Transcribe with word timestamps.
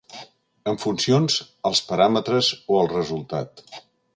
Amb 0.71 0.81
funcions 0.83 1.35
als 1.71 1.81
paràmetres 1.91 2.51
o 2.77 2.81
al 2.81 2.91
resultat. 2.95 3.67